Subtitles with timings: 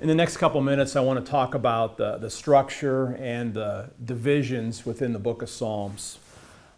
[0.00, 3.90] In the next couple minutes, I want to talk about the, the structure and the
[4.02, 6.18] divisions within the book of Psalms.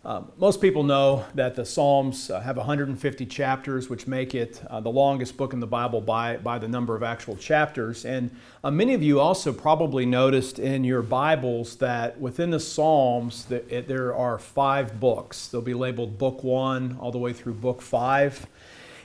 [0.04, 4.80] Um, most people know that the Psalms uh, have 150 chapters, which make it uh,
[4.80, 8.04] the longest book in the Bible by, by the number of actual chapters.
[8.04, 8.32] And
[8.64, 13.64] uh, many of you also probably noticed in your Bibles that within the Psalms, the,
[13.72, 15.46] it, there are five books.
[15.46, 18.48] They'll be labeled Book 1 all the way through Book 5.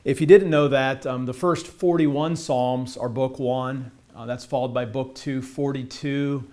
[0.04, 4.46] If you didn't know that, um, the first 41 Psalms are Book 1, uh, that's
[4.46, 6.44] followed by Book 2, 42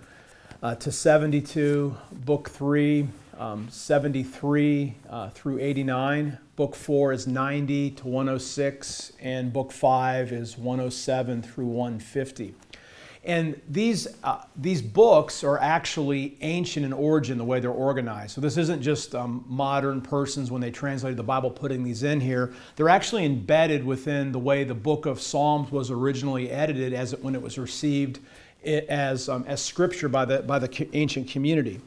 [0.61, 3.07] uh, to 72, Book 3,
[3.39, 6.37] um, 73 uh, through 89.
[6.55, 12.53] Book 4 is 90 to 106, and Book 5 is 107 through 150.
[13.25, 18.35] And these, uh, these books are actually ancient in origin, the way they're organized.
[18.35, 22.21] So this isn't just um, modern persons when they translated the Bible putting these in
[22.21, 22.53] here.
[22.75, 27.23] They're actually embedded within the way the book of Psalms was originally edited as it,
[27.23, 28.19] when it was received
[28.63, 31.81] as, um, as scripture by the, by the ancient community.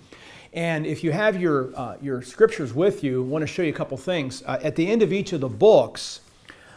[0.53, 3.71] And if you have your, uh, your scriptures with you, I want to show you
[3.71, 4.43] a couple things.
[4.45, 6.21] Uh, at the end of each of the books,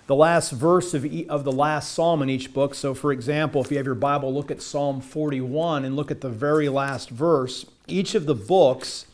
[0.08, 2.76] the last verse of, of the last psalm in each book.
[2.76, 6.22] So, for example, if you have your Bible, look at Psalm 41 and look at
[6.22, 7.66] the very last verse.
[7.88, 9.06] Each of the books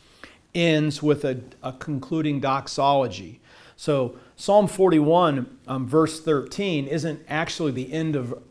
[0.54, 3.40] ends with a, a concluding doxology.
[3.76, 8.42] So, Psalm 41, um, verse 13, isn't actually the end of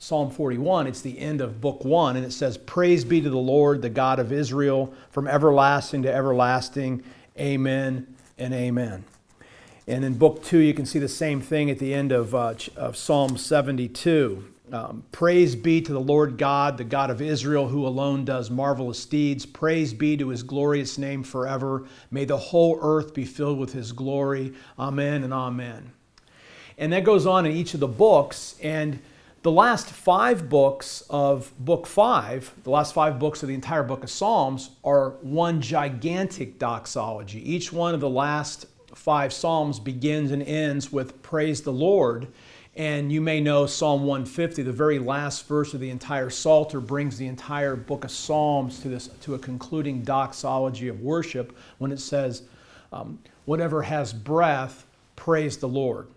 [0.00, 3.36] Psalm 41, it's the end of book one, and it says, Praise be to the
[3.36, 7.02] Lord, the God of Israel, from everlasting to everlasting.
[7.36, 9.04] Amen and amen.
[9.88, 12.52] And in book two, you can see the same thing at the end of, uh,
[12.76, 14.44] of Psalm 72.
[14.70, 19.06] Um, Praise be to the Lord God, the God of Israel, who alone does marvelous
[19.06, 19.46] deeds.
[19.46, 21.86] Praise be to his glorious name forever.
[22.10, 24.52] May the whole earth be filled with his glory.
[24.78, 25.92] Amen and amen.
[26.76, 28.56] And that goes on in each of the books.
[28.62, 28.98] And
[29.40, 34.04] the last five books of book five, the last five books of the entire book
[34.04, 37.40] of Psalms, are one gigantic doxology.
[37.50, 38.66] Each one of the last
[38.98, 42.26] five Psalms begins and ends with Praise the Lord.
[42.74, 47.16] And you may know Psalm 150, the very last verse of the entire Psalter, brings
[47.16, 52.00] the entire book of Psalms to, this, to a concluding doxology of worship when it
[52.00, 52.42] says,
[52.92, 54.84] um, Whatever has breath,
[55.16, 56.08] praise the Lord.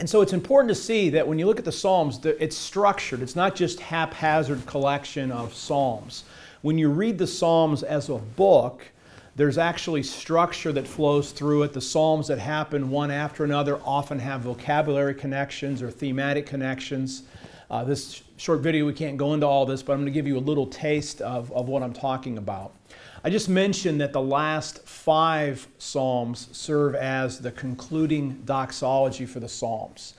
[0.00, 3.22] And so it's important to see that when you look at the Psalms, it's structured.
[3.22, 6.24] It's not just haphazard collection of Psalms.
[6.62, 8.84] When you read the Psalms as a book,
[9.40, 11.72] there's actually structure that flows through it.
[11.72, 17.22] The Psalms that happen one after another often have vocabulary connections or thematic connections.
[17.70, 20.26] Uh, this short video, we can't go into all this, but I'm going to give
[20.26, 22.74] you a little taste of, of what I'm talking about.
[23.24, 29.48] I just mentioned that the last five Psalms serve as the concluding doxology for the
[29.48, 30.12] Psalms.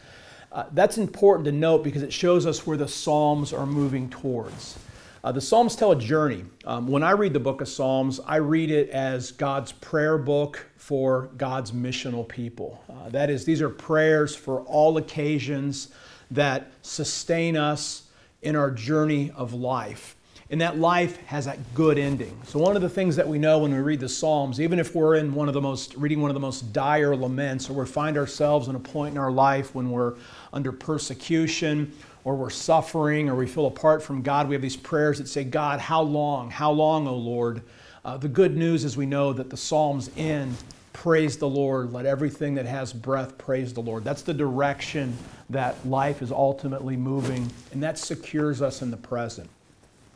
[0.52, 4.80] Uh, that's important to note because it shows us where the Psalms are moving towards.
[5.24, 6.44] Uh, the Psalms tell a journey.
[6.66, 10.66] Um, when I read the book of Psalms, I read it as God's prayer book
[10.78, 12.84] for God's missional people.
[12.90, 15.90] Uh, that is, these are prayers for all occasions
[16.32, 18.08] that sustain us
[18.42, 20.16] in our journey of life.
[20.50, 22.38] And that life has a good ending.
[22.46, 24.94] So, one of the things that we know when we read the Psalms, even if
[24.94, 27.86] we're in one of the most, reading one of the most dire laments, or we
[27.86, 30.16] find ourselves in a point in our life when we're
[30.52, 31.94] under persecution
[32.24, 35.44] or we're suffering or we feel apart from God, we have these prayers that say,
[35.44, 36.50] God, how long?
[36.50, 37.62] How long, O Lord?
[38.04, 40.56] Uh, the good news is we know that the Psalms end,
[40.94, 41.94] praise the Lord.
[41.94, 44.04] Let everything that has breath praise the Lord.
[44.04, 45.18] That's the direction
[45.50, 49.50] that life is ultimately moving, and that secures us in the present.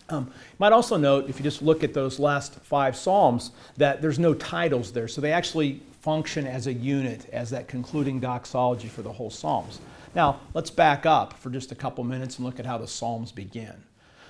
[0.09, 4.01] Um, you might also note, if you just look at those last five Psalms, that
[4.01, 5.07] there's no titles there.
[5.07, 9.79] So they actually function as a unit, as that concluding doxology for the whole Psalms.
[10.15, 13.33] Now, let's back up for just a couple minutes and look at how the Psalms
[13.33, 13.83] begin.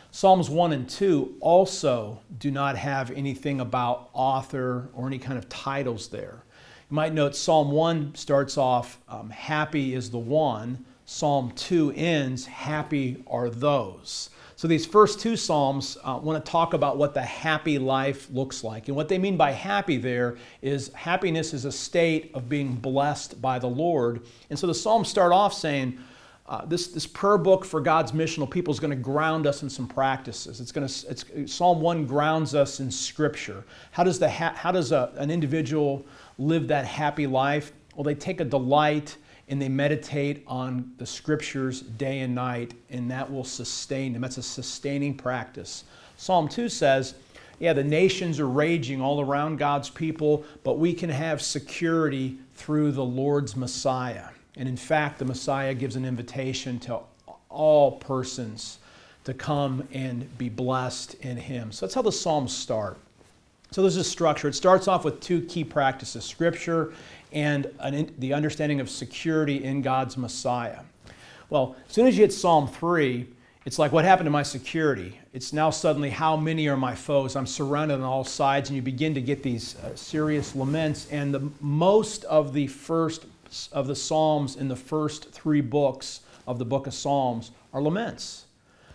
[0.09, 5.47] Psalms 1 and 2 also do not have anything about author or any kind of
[5.47, 6.43] titles there.
[6.89, 10.85] You might note Psalm 1 starts off, um, Happy is the one.
[11.05, 14.29] Psalm 2 ends, Happy are those.
[14.57, 18.63] So these first two Psalms uh, want to talk about what the happy life looks
[18.63, 18.87] like.
[18.87, 23.41] And what they mean by happy there is happiness is a state of being blessed
[23.41, 24.21] by the Lord.
[24.49, 25.99] And so the Psalms start off saying,
[26.47, 29.69] uh, this, this prayer book for God's missional people is going to ground us in
[29.69, 30.61] some practices.
[30.61, 33.65] It's going to, it's, Psalm 1 grounds us in Scripture.
[33.91, 36.05] How does, the ha- how does a, an individual
[36.37, 37.73] live that happy life?
[37.95, 39.17] Well, they take a delight
[39.47, 44.21] and they meditate on the scriptures day and night, and that will sustain them.
[44.21, 45.83] That's a sustaining practice.
[46.17, 47.15] Psalm 2 says,
[47.59, 52.91] yeah, the nations are raging all around God's people, but we can have security through
[52.91, 54.29] the Lord's Messiah.
[54.57, 56.99] And in fact, the Messiah gives an invitation to
[57.49, 58.79] all persons
[59.23, 61.71] to come and be blessed in Him.
[61.71, 62.97] So that's how the Psalms start.
[63.75, 64.47] So there's a structure.
[64.47, 66.93] It starts off with two key practices Scripture
[67.33, 70.79] and an, the understanding of security in God's Messiah.
[71.49, 73.27] Well, as soon as you hit Psalm 3,
[73.65, 75.19] it's like, what happened to my security?
[75.33, 77.35] It's now suddenly, how many are my foes?
[77.35, 81.09] I'm surrounded on all sides, and you begin to get these uh, serious laments.
[81.11, 83.25] And the, most of the first
[83.73, 88.45] of the Psalms in the first three books of the book of Psalms are laments.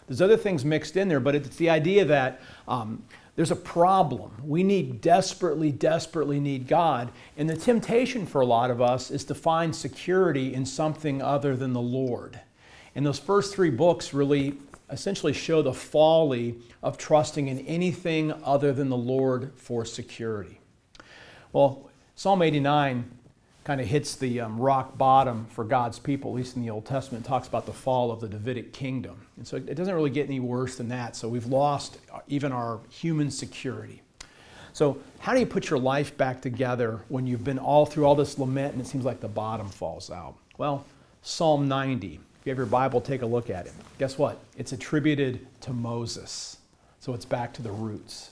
[0.07, 3.03] There's other things mixed in there, but it's the idea that um,
[3.41, 4.33] there's a problem.
[4.45, 7.11] We need desperately, desperately need God.
[7.39, 11.57] And the temptation for a lot of us is to find security in something other
[11.57, 12.39] than the Lord.
[12.95, 14.59] And those first three books really
[14.91, 20.61] essentially show the folly of trusting in anything other than the Lord for security.
[21.51, 23.11] Well, Psalm 89
[23.65, 26.87] kind of hits the um, rock bottom for God's people, at least in the Old
[26.87, 29.27] Testament, talks about the fall of the Davidic kingdom.
[29.37, 31.15] And so it doesn't really get any worse than that.
[31.15, 31.99] So we've lost
[32.29, 34.03] even our human security.
[34.73, 38.15] So, how do you put your life back together when you've been all through all
[38.15, 40.37] this lament and it seems like the bottom falls out?
[40.59, 40.85] Well,
[41.23, 42.15] Psalm 90.
[42.41, 43.73] If you have your Bible, take a look at it.
[43.99, 44.39] Guess what?
[44.57, 46.57] It's attributed to Moses.
[47.01, 48.31] So it's back to the roots.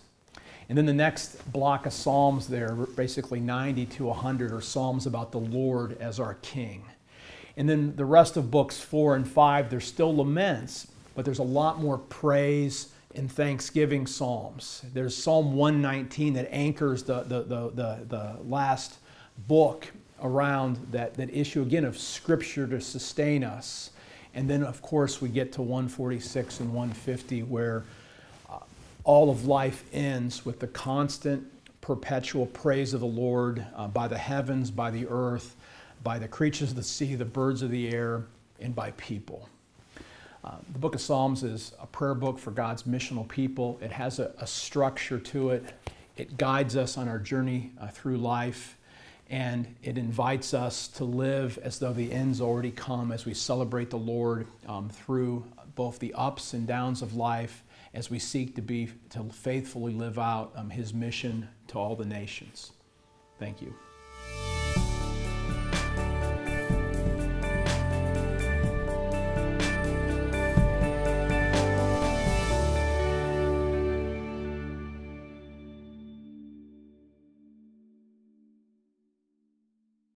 [0.69, 5.33] And then the next block of Psalms there, basically 90 to 100, are Psalms about
[5.33, 6.85] the Lord as our King.
[7.57, 11.45] And then the rest of books four and five, there's still laments, but there's a
[11.45, 14.83] lot more praise and thanksgiving psalms.
[14.93, 18.99] There's Psalm 119 that anchors the, the, the, the, the last
[19.49, 19.89] book
[20.23, 23.91] around that, that issue again of scripture to sustain us.
[24.35, 27.85] And then, of course, we get to 146 and 150, where
[29.05, 31.47] all of life ends with the constant,
[31.81, 35.57] perpetual praise of the Lord uh, by the heavens, by the earth,
[36.03, 38.25] by the creatures of the sea, the birds of the air,
[38.61, 39.49] and by people.
[40.45, 43.79] Uh, the book of Psalms is a prayer book for God's missional people.
[43.83, 45.65] It has a, a structure to it,
[46.17, 48.77] it guides us on our journey uh, through life
[49.31, 53.91] and it invites us to live as though the end's already come as we celebrate
[53.91, 57.63] the Lord um, through both the ups and downs of life
[57.95, 62.05] as we seek to be to faithfully live out um, His mission to all the
[62.05, 62.73] nations.
[63.39, 63.75] Thank you.